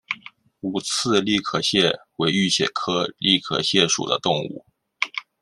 [0.61, 4.65] 五刺栗壳蟹为玉蟹科栗壳蟹属的动物。